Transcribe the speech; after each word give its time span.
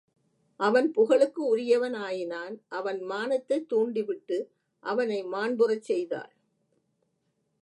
அவன் 0.59 0.93
புகழுக்கு 0.93 1.41
உரியவன் 1.47 1.93
ஆயினான் 1.93 2.55
அவன் 2.69 3.01
மானத்தைத் 3.01 3.69
தூண்டிவிட்டு 3.69 4.37
அவனை 4.83 5.23
மாண்புறச் 5.23 5.83
செய்தாள். 5.83 6.33